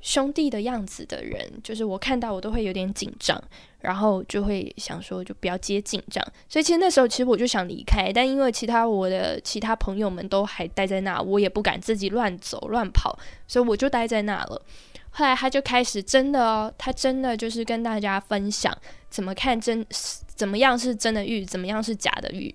[0.00, 3.36] 兄弟的样子的人，就是我看到我都会有点紧张，
[3.80, 6.32] 然后就会想说就不要接近这样。
[6.48, 14.62] 所以其实那时候其实我就想离开，但因为其他我的其他朋友们都还待在那，我也不敢自己乱走乱跑，所以我就待在那了。
[15.10, 18.76] 后来他就开始真的哦，他真的就是跟大家分享
[19.10, 19.84] 怎么看真
[20.26, 22.54] 怎么样是真的玉，怎么样是假的玉。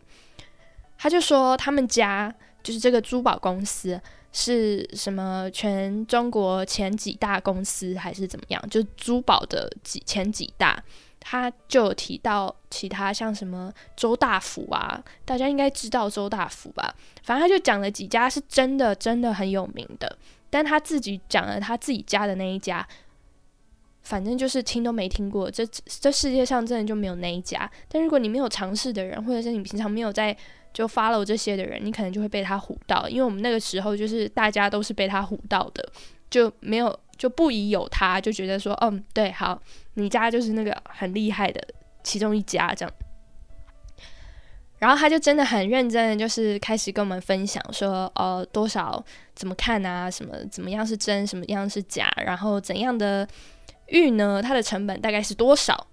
[0.98, 4.00] 他就说他们家就是这个珠宝公司。
[4.36, 5.48] 是什么？
[5.52, 8.60] 全中国前几大公司还是怎么样？
[8.68, 10.84] 就珠宝的几前几大，
[11.20, 16.96] 他就有提到其他像什么周大福啊，大家应该知道周大福吧？
[17.22, 20.18] 反正他就讲了几家是真的真的很有名的，
[20.54, 22.88] 但他自己讲了他自己家的那一家，
[24.04, 27.70] 反正就是听都没听过，这这世界上真的就没有那一家。
[27.88, 30.38] 但如果你没有尝试的人，或者是你平常没有在。
[30.74, 35.88] 就 follow 这些的人，你可能就会被他唬到，因为我们那个时候就是大家都是被他唬到的，
[36.32, 39.62] 就没有就不疑有他，就觉得说，嗯，对，好，
[39.94, 41.64] 你家就是那个很厉害的
[42.04, 42.92] 其中一家这样。
[44.84, 49.02] 然后他就真的很认真的，就是开始跟我们分享说，呃，多少
[49.34, 53.26] 怎么看啊，什么怎么样是真，什么样是假，然后怎样的
[53.88, 54.42] 玉呢？
[54.44, 55.88] 它的成本大概是多少？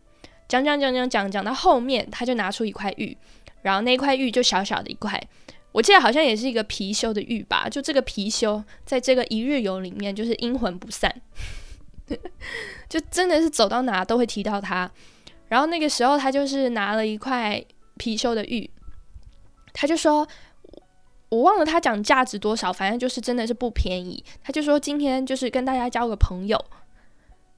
[0.48, 3.16] 讲讲讲讲讲讲到后面，他就拿出一块玉。
[3.62, 5.22] 然后那块玉就小小的一块，
[5.70, 7.68] 我记得好像也是一个貔貅的玉吧。
[7.70, 11.14] 就这个貔貅，在这个一日游里面就是阴魂不散，
[12.90, 14.90] 就真的是走到哪都会提到它。
[15.46, 17.64] 然后那个时候他就是拿了一块
[17.98, 18.68] 貔貅的玉，
[19.72, 20.26] 他就说，
[21.28, 24.24] 我忘了他讲价值多少，反正就是真的是不便宜。
[24.42, 26.62] 他就说今天就是跟大家交个朋友，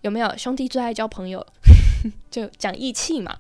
[0.02, 1.46] 有没有兄弟最爱交朋友，
[2.30, 3.36] 就讲义气嘛。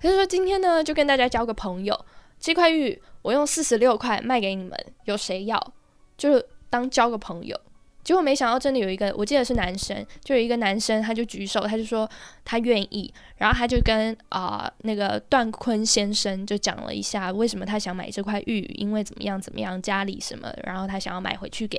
[0.00, 2.06] 他就说：“今天呢，就跟大家交个朋友。
[2.38, 5.72] 这块玉我用四十六块卖给你们，有谁要？
[6.16, 7.60] 就当交个朋友。
[8.08, 12.08] 结果没想到，真的有一个，我记得是男生，就有一个男生，他就举手，他就说
[12.42, 13.12] 他愿意。
[13.36, 21.78] 然后他就跟啊那个段坤先生就讲了一下，为什么他想买这块玉，因为怎么样怎么样，家里什么，然后他想要买回去给，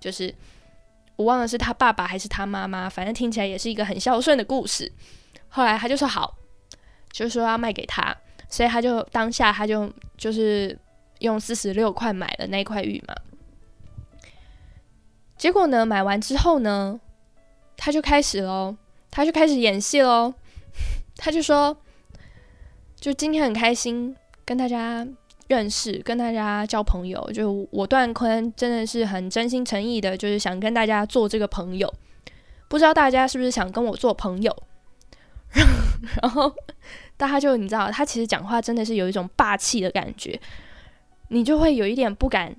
[0.00, 0.34] 就是
[1.14, 4.90] 我忘了是他爸爸还是他妈妈，反正听起来也是一个很孝顺的故事。
[5.50, 6.36] 后来他就说好。”
[7.12, 8.16] 就是说要卖给他，
[8.48, 10.78] 所以他就当下他就就是
[11.18, 13.14] 用四十六块买了那块玉嘛。
[15.40, 17.00] 结果呢，买完之后呢，
[17.74, 18.76] 他就开始喽，
[19.10, 20.34] 他就开始演戏喽。
[21.16, 21.74] 他就说，
[22.94, 25.06] 就今天很开心跟大家
[25.48, 27.32] 认识，跟大家交朋友。
[27.32, 31.90] 就我段坤真的是很真心诚意的，就是想跟大家做这个朋友。
[32.68, 34.54] 不知道大家是不是想跟我做朋友？
[36.20, 36.54] 然后，
[37.16, 40.38] 大家就你知道，他其实讲话真的是有一种霸气的感觉，
[41.28, 42.54] 你就会有一点不敢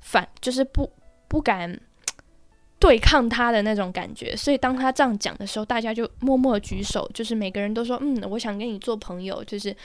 [0.00, 0.92] 反，就是不
[1.26, 1.80] 不敢
[2.80, 4.34] 对抗他的那种感觉。
[4.34, 9.76] 所以当他这样讲的时候，大家就默默举手，就是每个人都说：“嗯，我想跟你做朋友，就是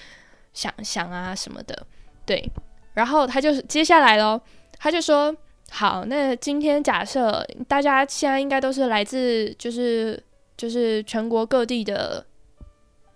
[0.54, 1.86] 想想啊什么的。”
[2.26, 2.50] 对。
[2.94, 4.42] 然后他就是 接下来喽，
[4.80, 5.36] 他就说
[5.70, 10.24] ：“好，那今天假设大家现在应该都是来自，就是
[10.58, 12.26] 就是全国各地的。”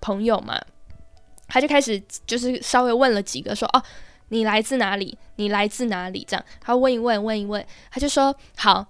[0.01, 0.57] 朋友嘛，
[1.49, 3.83] 他就开始就是稍微问了几个，说哦，
[4.29, 5.17] 你来自哪里？
[5.35, 6.25] 你来自哪里？
[6.25, 8.87] 这样他问一问，问一问，他就说好，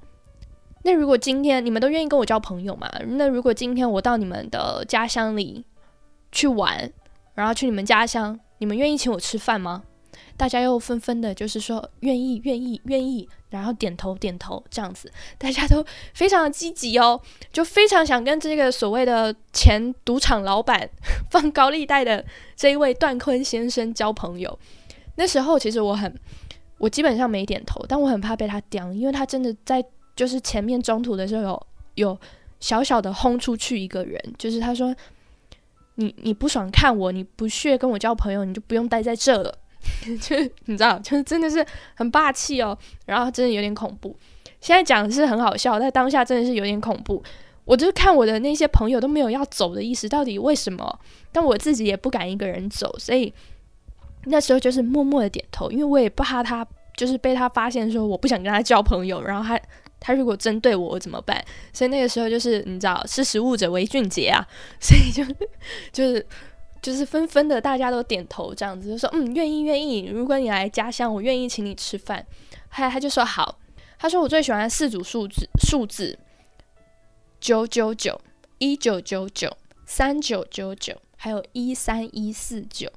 [0.83, 2.89] 那如果今天你们都愿意跟我交朋友嘛？
[3.07, 5.65] 那如果今天我到你们的家乡里
[6.31, 6.91] 去玩，
[7.35, 9.83] 然后去你们家乡，你们愿意请我吃饭吗？
[10.37, 17.19] 大家又纷纷的，就是说愿意，愿意，愿意，然后点头点头这样子，大家都非常的积极哦，
[17.51, 20.89] 就非常想跟这个所谓的前赌场老板
[21.29, 24.57] 放高利贷的这一位段坤先生交朋友。
[25.15, 26.13] 那时候其实我很，
[26.77, 29.83] 我基本上没点头，但我很怕被他刁，因为他真的在
[30.19, 32.19] 就是前面中途的时候有有
[32.59, 34.93] 小小的轰出去一个人，就是他说
[35.95, 39.57] 你你不爽看我，你不屑跟我交朋友，你就不用待在这了。
[40.19, 44.13] 就你知道，就是真的是很霸气哦，然后真的有点恐怖。
[44.59, 47.23] 现在讲是很好笑，但当下真的是有点恐怖。
[47.63, 50.99] 我就是看我的那些朋友都没有要走的意思，到底为什么？
[51.31, 53.33] 但我自己也不敢一个人走，所以
[54.25, 59.57] 那时候就是默默的点头，因为我也不怕他，就是被他发现说我不想跟他交朋友，然后他
[59.99, 61.43] 他如果针对我我怎么办？
[61.73, 64.45] 所以那个时候就是你知道，识时务者为俊杰啊，
[64.79, 65.23] 所以就
[65.91, 66.25] 就是。
[66.81, 70.05] 就是纷纷的，大家都点头，这样子就说，嗯，愿意，愿意。
[70.05, 72.25] 如果你来家乡，我愿意请你吃饭。
[72.69, 73.59] 他他就说好。
[73.97, 76.17] 他说我最喜欢四组数字，数字
[77.41, 78.21] 九九九、
[78.59, 82.89] 一九九九、三九九九，还有一三一四九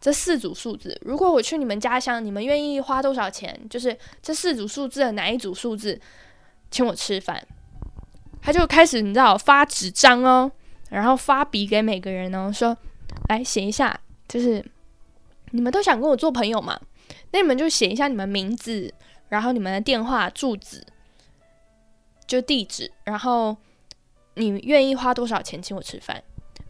[0.00, 0.98] 这四组数字。
[1.02, 3.54] 如果我去你们家乡，你们愿意花多少钱？
[3.68, 6.00] 就是这四组数字的哪一组数字，
[6.70, 7.42] 请我吃饭。
[8.40, 10.50] 他就开始你知道发纸张哦，
[10.90, 12.76] 然后发笔给每个人哦，说。
[13.28, 14.64] 来写一下，就是
[15.50, 16.78] 你们都想跟我做朋友嘛？
[17.32, 18.92] 那你们就写一下你们名字，
[19.28, 20.82] 然后你们的电话住址，
[22.26, 23.54] 就地址，然后
[24.34, 26.22] 你愿意花多少钱请我吃饭？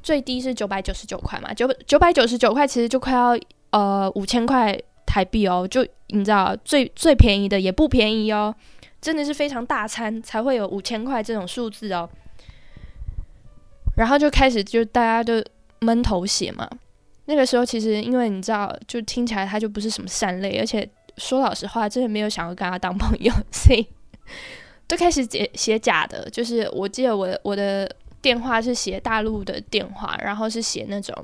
[0.02, 1.52] 最低是九百九十九块嘛？
[1.54, 3.38] 九九百九十九块其实就快要
[3.70, 8.52] 呃五千块台币哦，就你知道最最便宜的也不便宜哦，
[9.00, 12.08] 真的是非常大餐才会有五千块这种数字哦。
[13.96, 15.44] 然后就开始就大家就。
[15.80, 16.68] 闷头写嘛，
[17.26, 23.86] 那个时候其实因为你知道，就听起来他就不是什么善类，而且说老实话，真的没有想要跟他当朋友， 所以
[24.88, 26.28] 就开始写写假的。
[26.30, 27.88] 就是我记得我我的
[28.20, 31.14] 电话是写大陆的电话，然后是写那种，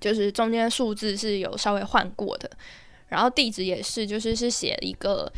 [0.00, 2.48] 就是中间数字是有稍微换过的，
[3.08, 5.32] 然后地址也是，就是是写一个。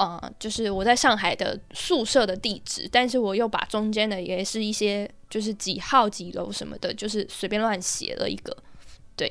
[0.00, 8.56] 呃，就是我在上海的宿舍的地址，但是我又把中间的也是一些，就是几号几楼什么的，就是随便乱写了一个，
[9.14, 9.30] 对。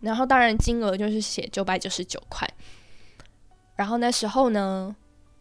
[0.00, 2.46] 然后当然金额就是写九百九十九块。
[3.76, 4.94] 然后那时候呢，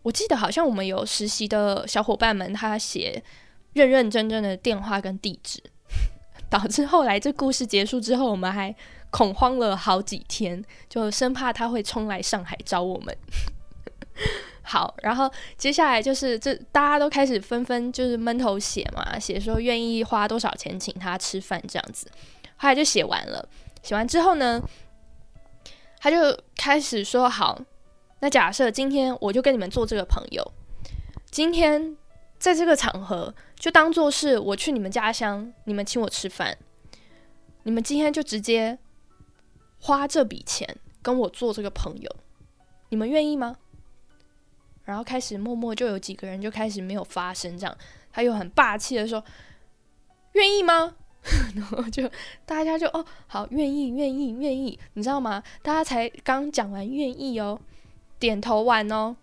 [0.04, 3.22] 我记得好像我们有实习的小伙伴们，他写
[3.74, 5.62] 认认真真的电话跟地址，
[6.50, 8.74] 导致后来这故事结束之后，我们还
[9.10, 13.18] 恐慌了好几天，就生怕他会冲来上海找我们。
[14.64, 22.06] 好，然后接下来就是这大家都开始纷纷就是闷头写嘛，写说愿意花多少钱请他吃饭这样子，
[22.58, 23.48] 后来就写完了。
[23.82, 24.62] 写完之后呢，
[26.00, 27.62] 他就开始说：“好，
[28.20, 30.52] 那假设今天我就跟你们做这个朋友，
[31.32, 31.96] 今天
[32.38, 36.58] 在这个场合就当做是我去你们家乡，你们请我吃饭，
[37.64, 38.78] 你们今天就直接
[39.80, 42.14] 花这笔钱跟我做这个朋友，
[42.90, 43.56] 你们愿意吗？”
[44.88, 47.78] 然后开始默默就有几个人就开始没有发声，这样
[48.10, 49.22] 他又很霸气的说
[50.32, 50.96] ：“愿意吗？”
[51.56, 52.10] 然后就
[52.46, 55.44] 大家就哦好，愿意，愿意，愿意，你知道吗？
[55.62, 57.60] 大家才刚讲完愿意哦，
[58.18, 59.14] 点头完哦，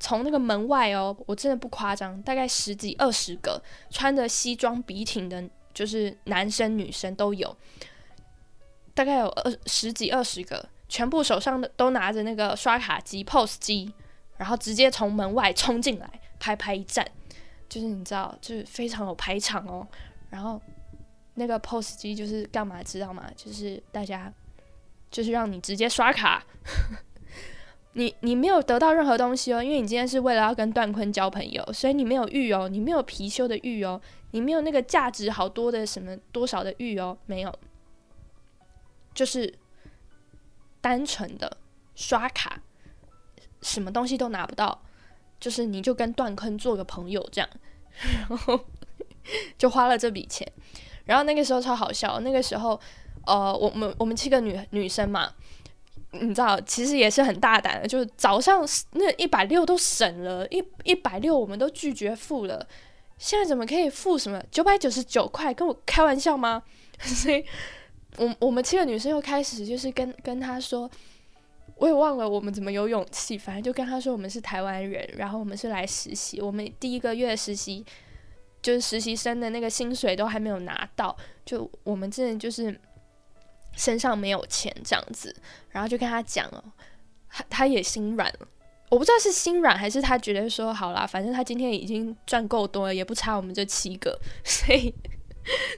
[0.00, 7.56] 从那个门外哦，我真的不夸张，大概十几二十个穿着西装笔挺的，就是男生女生都有，
[8.92, 13.92] 大概有二十几二十个，全部手上的都拿着那个刷卡机、POS 机。
[14.42, 17.08] 然后直接从门外冲进来，拍拍一站，
[17.68, 19.86] 就是你知道，就是非常有排场哦。
[20.30, 20.60] 然后
[21.34, 23.30] 那个 POS 机就是干嘛，知道吗？
[23.36, 24.32] 就是大家
[25.12, 26.44] 就是让你直接刷卡，
[27.92, 34.00] 你你没有得到任何东西哦，因为你今天是为了要跟段坤交朋友，所以你没有玉哦，你没有貔貅的玉哦，
[34.32, 37.54] 你没有那个价值好多的什么多少的玉哦，没有，
[39.14, 39.54] 就是
[40.80, 41.58] 单纯的
[41.94, 42.60] 刷卡。
[43.62, 44.82] 什么东西都拿不到，
[45.40, 47.48] 就是你就跟段坤做个朋友这样，
[48.28, 48.60] 然后
[49.56, 50.46] 就花了这笔钱。
[51.04, 52.78] 然后那个时候超好笑，那个时候
[53.26, 55.32] 呃，我们我们七个女女生嘛，
[56.12, 62.66] 你知道，其实也是很大胆的，就是早上那一百六都省了，一一百六我们都拒绝付了，
[63.18, 65.52] 现在怎么可以付什么九百九十九块？
[65.54, 66.62] 跟我开玩笑吗？
[66.98, 67.44] 所以，
[68.18, 70.90] 我我们七个女生又开始就是跟跟他说。
[71.82, 77.84] 我也忘了我们怎么有勇气，反正就跟他说我们是台湾人，然后我们是来实习，我们第一个月实习
[78.62, 82.80] 就是实习生的那个薪水都还没有拿到，就我们真的就是
[83.72, 85.34] 身上没有钱这样子，
[85.70, 86.64] 然后就跟他讲了，
[87.28, 88.46] 他他也心软了。
[88.88, 94.94] 我不知道是心软还是他觉得说好啦，反正他今天已经赚够多了，也不差我们这七个， 所以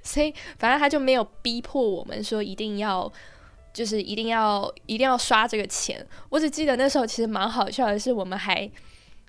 [0.03, 3.11] 所以反正他就没有逼迫我们说一定要
[3.75, 6.07] 就是一定要一定要刷这个钱。
[6.31, 8.71] 我只记得那时候其实蛮好笑的是，我们还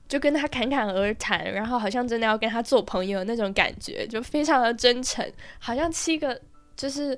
[0.07, 5.29] 就跟他侃侃而谈，然后好像真的要跟他做朋友那种感觉，就非常的真诚，
[5.59, 6.39] 好像七个
[6.77, 7.17] 就是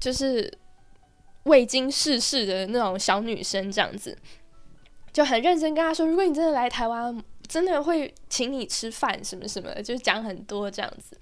[0.00, 0.52] 就是
[1.44, 4.18] 未经世事的那种小女生这样子。
[5.12, 7.16] 就很认真跟他说，如果你真的来台湾，
[7.46, 11.16] 真的会请你吃饭什么什么，就讲很多这样子。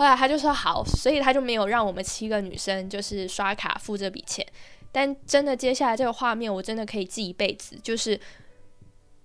[0.00, 4.46] 后来他就说好，所以他就没有让我们七个女生就是刷卡付这笔钱。
[4.90, 7.78] 但真的接下来这个画面，我真的可以记一辈子。
[7.82, 8.18] 就是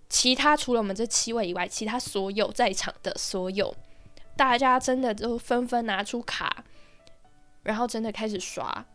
[0.09, 3.73] 其他除了我们这七位以外，其他所有在场的所有
[4.35, 6.65] 大家真的都纷纷拿出卡，
[7.63, 8.85] 然后真的开始刷。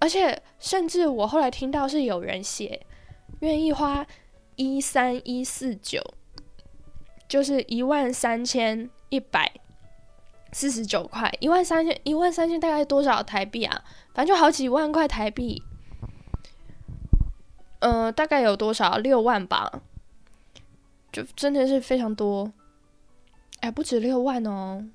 [0.00, 2.84] 而且甚至我后来听到是有人写。
[3.40, 4.06] 愿意花
[4.56, 6.02] 一三一四九，
[7.26, 9.50] 就是一万三千一百
[10.54, 13.84] 四十九块，一万三千一万三千大概多少台币啊？
[14.14, 15.62] 反正就好几万块台币，
[17.80, 18.96] 呃，大概有多少？
[18.98, 19.82] 六万吧，
[21.12, 22.52] 就真的是非常多，
[23.60, 24.86] 哎，不止六万哦，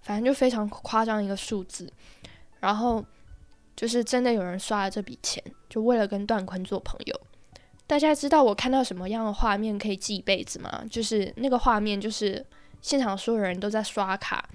[0.00, 1.92] 反正就非常夸张一个数字，
[2.58, 3.04] 然后。
[3.76, 7.20] 就是真的有人刷了这笔钱，就为了跟段坤做朋友。
[7.86, 10.82] 大家知道我看到什么样的画面可以记一辈子吗？
[10.90, 12.44] 就是那个画面，就是
[12.80, 14.48] 现场所有人都在刷卡，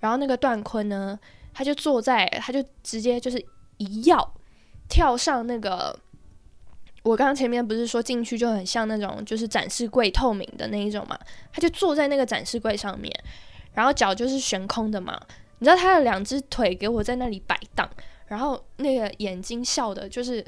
[0.00, 1.18] 然后那个段坤呢，
[1.52, 3.38] 他就坐在，他就直接就是
[3.78, 4.16] 一跃
[4.88, 5.98] 跳上那个。
[7.04, 11.18] 我刚刚前面不是说进去就很像那种就是展示柜透明的那一种嘛？
[11.52, 13.12] 他就坐在那个展示柜上面，
[13.74, 15.20] 然后脚就是悬空的嘛。
[15.58, 17.90] 你知道他的两只腿给我在那里摆荡。
[18.28, 20.46] 然后那个眼睛笑的，就是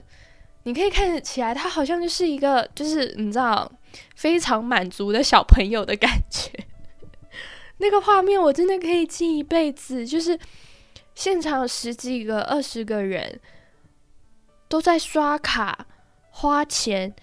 [0.62, 3.70] 你可以看起来，他好像就是一个，就是你知道
[4.14, 6.48] 非常满足的小朋友的感觉。
[7.78, 10.38] 那个画面我真的可以记一辈子，就是
[11.14, 13.40] 现场十几个、二十个人
[14.68, 15.86] 都在刷卡
[16.30, 17.14] 花钱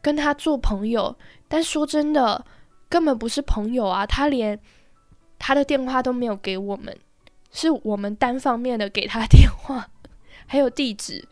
[0.00, 1.16] 跟他做朋友，
[1.48, 2.44] 但说真的，
[2.88, 4.06] 根本不是朋友啊！
[4.06, 4.58] 他连
[5.38, 6.96] 他的电话都没有给我们，
[7.50, 9.90] 是我们单方面的给他电话。
[10.46, 11.26] 还有地址，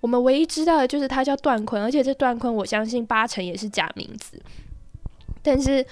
[0.00, 4.40] 我们唯一知道的就是他叫段坤，而且这段坤我相信八成也是假名字。
[5.42, 5.84] 但是，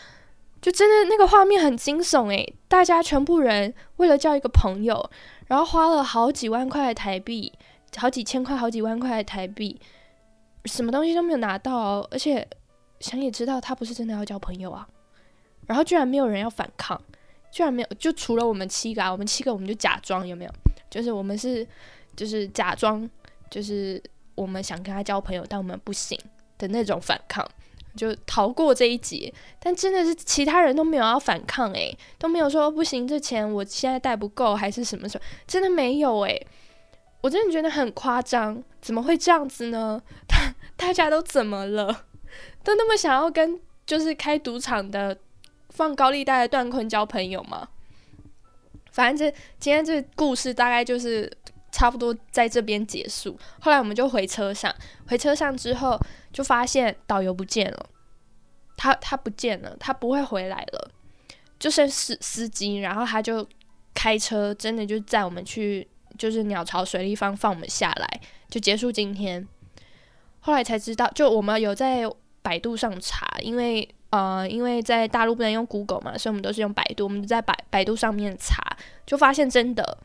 [0.64, 5.10] 就真的那个画面很惊悚诶，大家全部人为了叫一个朋友，
[5.48, 7.52] 然后花了好几万块台币，
[7.98, 9.78] 好几千块、好几万块台币，
[10.64, 12.48] 什么东西都没有拿到，而且
[12.98, 14.88] 想也知道他不是真的要交朋友啊。
[15.66, 16.98] 然后居然没有人要反抗，
[17.50, 20.50] 居然没有，就除了我们七个，啊，我们七个我们就假装有没有？
[20.88, 21.66] 就是我们是。
[22.16, 23.10] 就是假装，
[23.50, 24.00] 就是
[24.36, 26.16] 我们想跟他交朋友，但我们不行
[26.56, 27.44] 的那种反抗，
[27.96, 29.32] 就逃过这一劫。
[29.58, 36.46] 但真的是其他人都没有要反抗，诶，都没有说不行，这钱我现在带不够，还是什么什么，真的没有诶，
[37.20, 40.02] 我真的觉得很夸张，怎么会这样子呢？
[40.26, 42.04] 大 大家都怎么了？
[42.62, 45.16] 都那么想要跟就是开赌场的
[45.70, 47.68] 放高利贷的段坤交朋友吗？
[48.90, 51.30] 反正这今天这故事大概就是。
[51.74, 53.36] 差不多在这边结束。
[53.60, 54.72] 后来我们就回车上，
[55.08, 56.00] 回车上之后
[56.32, 57.86] 就发现导游不见了，
[58.76, 60.90] 他他不见了，他不会回来了，
[61.58, 63.44] 就剩司司机，然后他就
[63.92, 65.84] 开车，真的就载我们去，
[66.16, 69.44] 就是鸟巢水立方放我们下来，就结束今天。
[70.38, 72.04] 后来才知道，就我们有在
[72.40, 78.62] 百度上查，因为呃，因为在大陆不能用 Google 嘛，所以我们都是用百度，我们在百百度上面查，
[79.04, 79.98] 就发现真的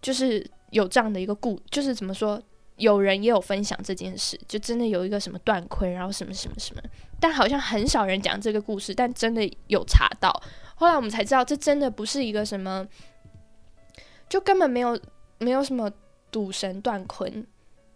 [0.00, 0.44] 就是。
[0.72, 2.42] 有这样的一个故，就是怎么说，
[2.76, 6.82] 有人也有分享这件事，就真的有一个什么断坤，然后什么什么什么，
[7.20, 10.32] 但好像很少人讲这个故事，但真的有查到，
[10.74, 12.88] 后来我们才知道，这真的不是一个什么，
[14.28, 14.98] 就根本没有
[15.38, 15.92] 没有什么
[16.30, 17.46] 赌神断坤，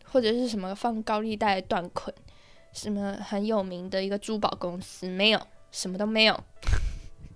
[0.05, 2.15] 或者是什么放高利贷断坤，
[2.75, 6.39] 什么很有名的一个珠宝公司，没有，什么都没有，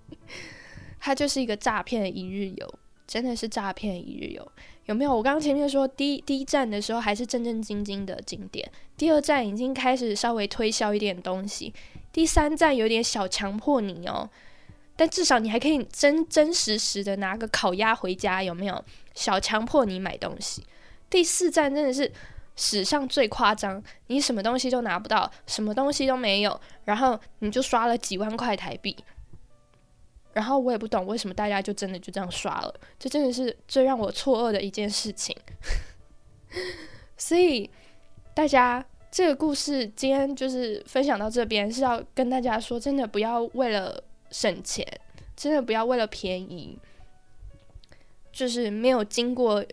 [1.01, 2.73] 他就是一个诈骗一日游。
[3.07, 4.51] 真的是诈骗一日游，
[4.85, 5.15] 有没有？
[5.15, 11.73] 我刚刚前面说第第一站的时候还是正正经经的景点，第二站已经开始稍微推销一点东西，
[12.11, 14.29] 第三站有点小强迫你哦，
[14.95, 18.83] 但至少你还可以真真实实的拿个烤鸭回家，有没有？
[19.13, 20.63] 小强迫你买东西。
[21.09, 22.11] 第四站真的是
[22.55, 28.95] 史上最夸张，你什么东西都拿不到，什么东西都没有，然后你就刷了几万块台币。
[30.33, 35.35] 然后我也不懂为什么大家就真的就这样刷了，这真的是最让我错愕的一件事情。
[37.17, 37.69] 所以
[38.33, 44.01] 大家这个故事今天就是分享到这边，是要跟大家说，真的不要为了
[44.31, 44.87] 省钱，
[45.35, 46.79] 真的不要为了便宜，
[48.31, 49.63] 就是没有经过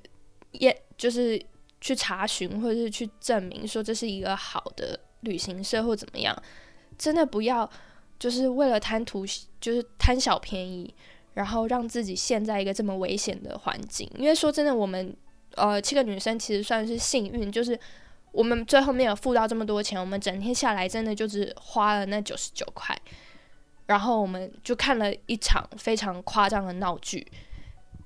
[0.52, 1.40] 验，就是
[1.80, 6.36] 去查询或者是去证明说这是一个好的旅行社或怎么样，
[6.98, 7.70] 真的不要。
[8.18, 9.24] 就是为了贪图，
[9.60, 10.92] 就是贪小便宜，
[11.34, 14.10] 然后让自己陷在一个这么危险的环境。
[14.16, 15.16] 因为说真的，我们
[15.54, 17.78] 呃七个女生其实算是幸运，就是
[18.32, 22.98] 我们最后没有付到这么多钱，我们整天下来真的就只花了那九十九块，
[23.86, 27.26] 然后我们就看了一场非常夸张的闹剧。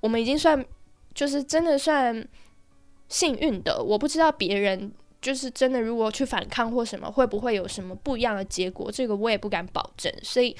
[0.00, 0.62] 我们已经算
[1.14, 2.26] 就是真的算
[3.08, 4.92] 幸运的，我不知道别人。
[5.22, 8.90] 就是真的，如果去反抗或什么，会不会有什么不一样的结果？
[8.90, 10.12] 这个我也不敢保证。
[10.22, 10.54] 所以，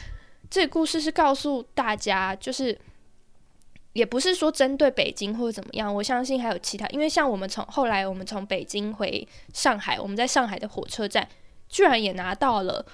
[0.49, 2.79] 这个故事是告诉大家，就是
[3.93, 5.93] 也不是说针对北京或者怎么样。
[5.93, 11.29] 我相信还有其他，因为像我们从后来我们从北京回上海，我们在上海的火车站
[11.69, 12.87] 居然也拿到了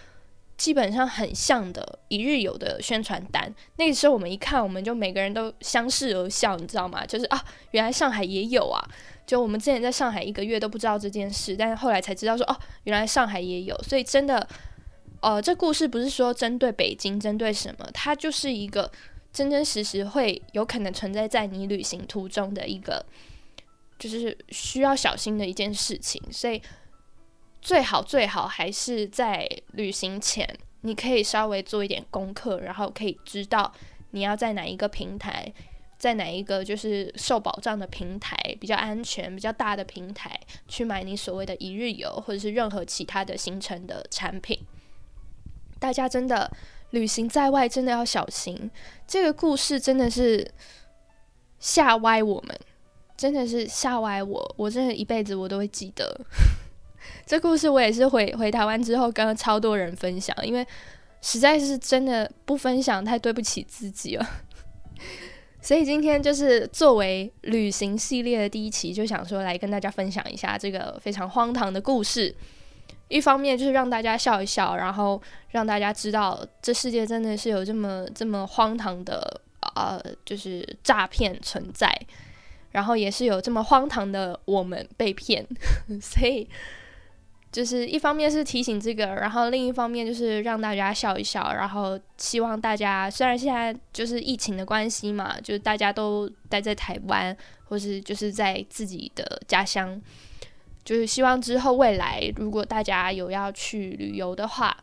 [0.59, 3.51] 基本上很像的一日游的宣传单。
[3.77, 7.07] 那个时候我们一看，我们就每个人都相视而笑，你知道吗？
[7.07, 8.85] 就是啊，原来上海也有啊。
[9.25, 13.77] 就我们之前在上海一个月都不知道这件事，但是后来才知道说哦，原来上海也有。
[13.83, 14.49] 所以真的，
[15.21, 18.91] 呃，这故事不是说针对北京，针对什么，它就是一个
[19.33, 23.05] 真真实实会有可能存在在你旅行途中的一个，
[23.99, 26.21] 就是需要小心的一件事情。
[26.33, 26.61] 所以
[27.61, 30.49] 最好最好还是在旅行前，
[30.83, 33.73] 你可以稍微做一点功课，然后可以知道
[34.11, 35.53] 你要在哪一个平台。
[35.99, 40.39] 在哪一个就是受保障的平台比较安全、比较大的平台
[40.69, 44.61] 去买你所谓的一日游，或者是任何其他的行程的产品？
[45.81, 46.49] 大家真的
[46.91, 48.71] 旅行在外真的要小心。
[49.09, 50.49] 这个故事真的是
[51.59, 52.57] 吓歪我们，
[53.17, 56.21] 真的是吓歪我，我真的一辈子我都会记得。
[57.27, 60.67] 这故事我也是回回台湾之后跟超多人分享，因为
[61.21, 64.27] 实在是真的不分享太对不起自己了。
[65.61, 72.35] 所以今天就是作为旅行系列的第一期，就想说来跟大家分享一下这个非常荒唐的故事。
[73.09, 79.41] 一方面就是让大家笑一笑，然后让大家知道这世界真的是有这么这么荒唐的
[79.75, 81.93] 呃，就是诈骗存在，
[82.71, 85.47] 然后也是有这么荒唐的我们被骗，
[86.01, 86.49] 所以。
[87.51, 97.35] 就是一方面是提醒这个，然后另一方面就是让大家笑一笑，然后希望大家虽然现在就是疫情的关系嘛，就是大家都待在台湾，
[97.65, 100.01] 或是就是在自己的家乡，
[100.85, 104.77] 就是希望之后未来如果大家有要去旅游的话，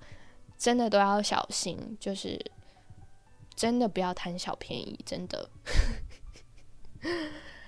[0.57, 2.39] 真的都要小心，就是
[3.55, 5.49] 真的不要贪小便宜，真的。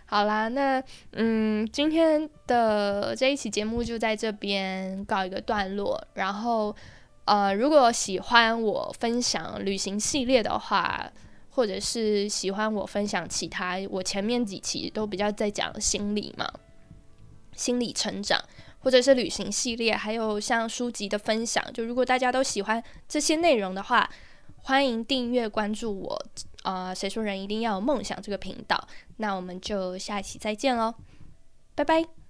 [0.10, 0.82] 好啦，那
[1.12, 6.02] 嗯，今天的这一期节目就在这边告一个段落。
[6.14, 6.74] 然后，
[7.26, 11.12] 呃，如果喜欢我分享旅行系列的话，
[11.50, 16.50] 或者是喜欢我分享其他，我前面几期都比较在讲心理嘛，
[17.54, 18.42] 心理成长，
[18.80, 21.62] 或者是旅行系列，还有像书籍的分享。
[21.74, 24.10] 就如果大家都喜欢这些内容的话，
[24.64, 26.26] 欢迎订阅关注我。
[26.68, 28.22] 啊，谁说人一定要有梦想？
[28.22, 28.88] 这个频道，
[29.18, 30.94] 那我们就下一期再见喽，
[31.76, 32.27] 拜拜。